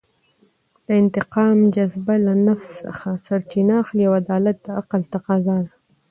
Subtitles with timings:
[0.85, 5.71] د انتقام جذبه له نفس څخه سرچینه اخلي او عدالت د عقل تفاضا ده.